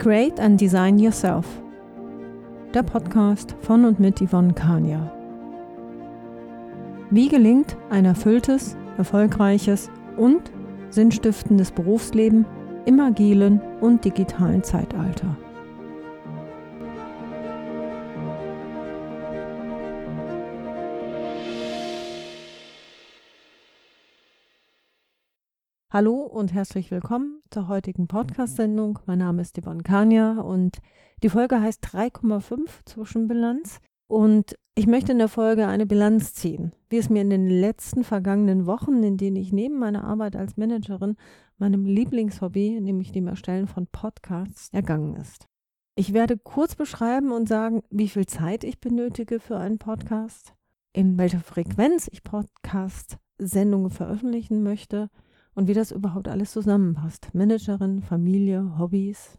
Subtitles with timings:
[0.00, 1.44] Create and Design Yourself.
[2.72, 5.12] Der Podcast von und mit Yvonne Kania.
[7.10, 10.50] Wie gelingt ein erfülltes, erfolgreiches und
[10.88, 12.46] sinnstiftendes Berufsleben
[12.86, 15.36] im agilen und digitalen Zeitalter?
[25.92, 29.00] Hallo und herzlich willkommen zur heutigen Podcast-Sendung.
[29.06, 30.78] Mein Name ist Yvonne Kania und
[31.24, 33.80] die Folge heißt 3,5 Zwischenbilanz.
[34.06, 38.04] Und ich möchte in der Folge eine Bilanz ziehen, wie es mir in den letzten
[38.04, 41.16] vergangenen Wochen, in denen ich neben meiner Arbeit als Managerin
[41.58, 45.48] meinem Lieblingshobby, nämlich dem Erstellen von Podcasts, ergangen ist.
[45.96, 50.54] Ich werde kurz beschreiben und sagen, wie viel Zeit ich benötige für einen Podcast,
[50.92, 55.10] in welcher Frequenz ich Podcast-Sendungen veröffentlichen möchte,
[55.54, 57.34] und wie das überhaupt alles zusammenpasst.
[57.34, 59.38] Managerin, Familie, Hobbys.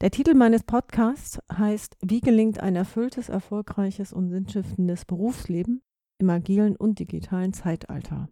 [0.00, 5.82] Der Titel meines Podcasts heißt Wie gelingt ein erfülltes, erfolgreiches und sinnstiftendes Berufsleben
[6.18, 8.28] im agilen und digitalen Zeitalter.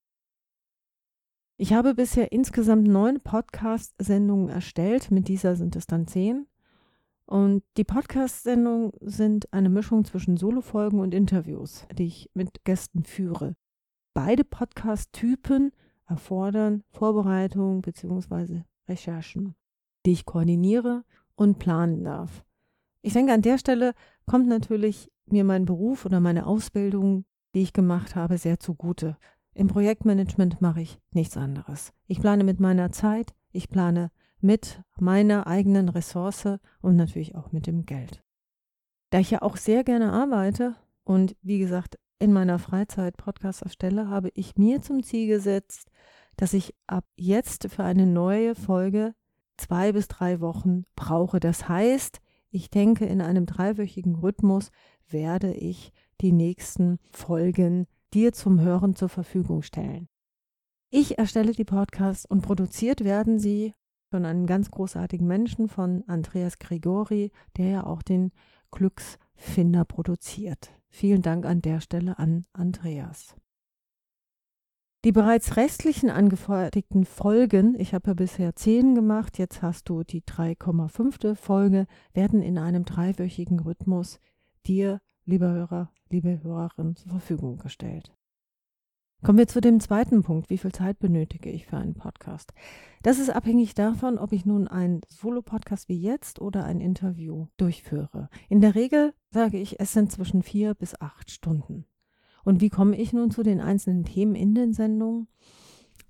[1.57, 6.47] Ich habe bisher insgesamt neun Podcast-Sendungen erstellt, mit dieser sind es dann zehn.
[7.27, 13.55] Und die Podcast-Sendungen sind eine Mischung zwischen Solofolgen und Interviews, die ich mit Gästen führe.
[14.15, 15.71] Beide Podcast-Typen
[16.11, 18.63] erfordern Vorbereitung bzw.
[18.89, 19.55] Recherchen,
[20.05, 21.05] die ich koordiniere
[21.37, 22.45] und planen darf.
[23.03, 23.95] Ich denke, an der Stelle
[24.27, 29.17] kommt natürlich mir mein Beruf oder meine Ausbildung, die ich gemacht habe, sehr zugute.
[29.55, 31.93] Im Projektmanagement mache ich nichts anderes.
[32.07, 37.67] Ich plane mit meiner Zeit, ich plane mit meiner eigenen Ressource und natürlich auch mit
[37.67, 38.23] dem Geld.
[39.11, 44.09] Da ich ja auch sehr gerne arbeite und wie gesagt in meiner Freizeit Podcasts erstelle,
[44.09, 45.91] habe ich mir zum Ziel gesetzt,
[46.37, 49.15] dass ich ab jetzt für eine neue Folge
[49.57, 51.41] zwei bis drei Wochen brauche.
[51.41, 54.71] Das heißt, ich denke, in einem dreiwöchigen Rhythmus
[55.09, 60.09] werde ich die nächsten Folgen dir zum Hören zur Verfügung stellen.
[60.91, 63.75] Ich erstelle die Podcasts und produziert werden sie
[64.11, 68.33] von einem ganz großartigen Menschen, von Andreas Grigori, der ja auch den
[69.41, 70.71] Glücksfinder produziert.
[70.91, 73.35] Vielen Dank an der Stelle an Andreas.
[75.05, 80.23] Die bereits restlichen angefertigten Folgen, ich habe ja bisher zehn gemacht, jetzt hast du die
[80.23, 81.37] 3,5.
[81.37, 84.21] Folge, werden in einem dreiwöchigen Rhythmus
[84.67, 88.15] dir, lieber Hörer, liebe Hörerin, zur Verfügung gestellt.
[89.23, 90.49] Kommen wir zu dem zweiten Punkt.
[90.49, 92.55] Wie viel Zeit benötige ich für einen Podcast?
[93.03, 98.31] Das ist abhängig davon, ob ich nun einen Solo-Podcast wie jetzt oder ein Interview durchführe.
[98.49, 101.85] In der Regel sage ich, es sind zwischen vier bis acht Stunden.
[102.45, 105.29] Und wie komme ich nun zu den einzelnen Themen in den Sendungen?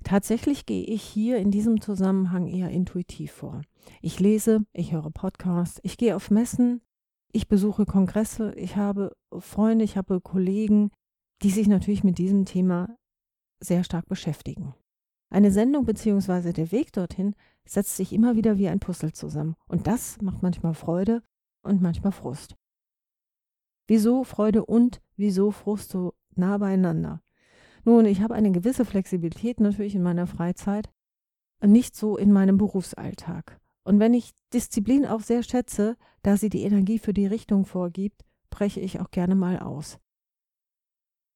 [0.05, 3.63] Tatsächlich gehe ich hier in diesem Zusammenhang eher intuitiv vor.
[4.01, 6.81] Ich lese, ich höre Podcasts, ich gehe auf Messen,
[7.33, 10.93] ich besuche Kongresse, ich habe Freunde, ich habe Kollegen,
[11.43, 12.97] die sich natürlich mit diesem Thema
[13.61, 14.75] sehr stark beschäftigen.
[15.31, 16.53] Eine Sendung bzw.
[16.53, 19.55] der Weg dorthin setzt sich immer wieder wie ein Puzzle zusammen.
[19.69, 21.23] Und das macht manchmal Freude
[21.63, 22.57] und manchmal Frust.
[23.87, 27.23] Wieso Freude und wieso Frust so nah beieinander?
[27.85, 30.91] Nun, ich habe eine gewisse Flexibilität natürlich in meiner Freizeit,
[31.65, 33.61] nicht so in meinem Berufsalltag.
[33.85, 38.25] Und wenn ich Disziplin auch sehr schätze, da sie die Energie für die Richtung vorgibt,
[38.51, 39.99] breche ich auch gerne mal aus.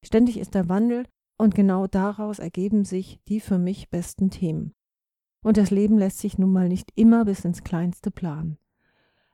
[0.03, 1.05] Ständig ist der Wandel
[1.37, 4.75] und genau daraus ergeben sich die für mich besten Themen.
[5.43, 8.59] Und das Leben lässt sich nun mal nicht immer bis ins Kleinste planen.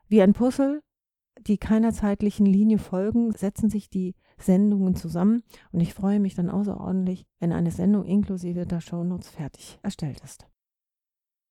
[0.09, 0.83] Wie ein Puzzle,
[1.47, 6.51] die keiner zeitlichen Linie folgen, setzen sich die Sendungen zusammen und ich freue mich dann
[6.51, 10.49] außerordentlich, wenn eine Sendung inklusive der Shownotes fertig erstellt ist.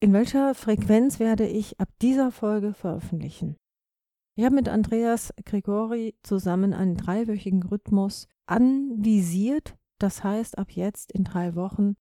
[0.02, 3.58] In welcher Frequenz werde ich ab dieser Folge veröffentlichen?
[4.36, 9.76] Ich habe mit Andreas Gregori zusammen einen dreiwöchigen Rhythmus anvisiert.
[10.00, 11.96] Das heißt, ab jetzt in drei Wochen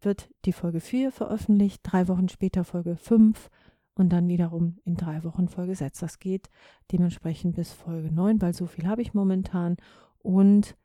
[0.00, 3.48] wird die Folge 4 veröffentlicht, drei Wochen später Folge 5
[3.94, 6.00] und dann wiederum in drei Wochen Folge 6.
[6.00, 6.50] Das geht
[6.92, 9.76] dementsprechend bis Folge 9, weil so viel habe ich momentan
[10.18, 10.76] und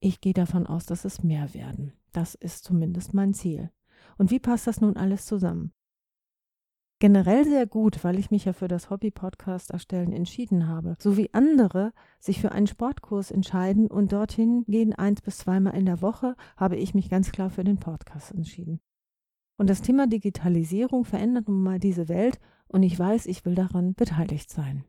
[0.00, 1.92] ich gehe davon aus, dass es mehr werden.
[2.12, 3.70] Das ist zumindest mein Ziel.
[4.16, 5.72] Und wie passt das nun alles zusammen?
[7.00, 10.96] Generell sehr gut, weil ich mich ja für das Hobby-Podcast erstellen entschieden habe.
[10.98, 15.86] So wie andere sich für einen Sportkurs entscheiden und dorthin gehen eins bis zweimal in
[15.86, 18.80] der Woche, habe ich mich ganz klar für den Podcast entschieden.
[19.58, 23.94] Und das Thema Digitalisierung verändert nun mal diese Welt und ich weiß, ich will daran
[23.94, 24.84] beteiligt sein.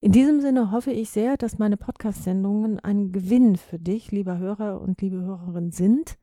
[0.00, 4.80] In diesem Sinne hoffe ich sehr, dass meine Podcast-Sendungen ein Gewinn für dich, lieber Hörer
[4.80, 6.18] und liebe Hörerin, sind